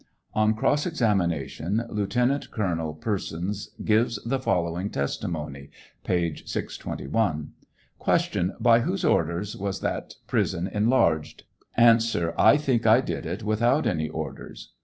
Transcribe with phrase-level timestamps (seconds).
[0.33, 5.69] 707 On cross examination, Lieutenant Colonel Persons gives the following testi mony,
[6.03, 7.51] (page 621:)
[8.03, 8.53] Q.
[8.59, 11.43] By whose orders was that prison enlarged
[11.75, 12.33] 1 A.
[12.35, 14.71] I think I did it without any orders.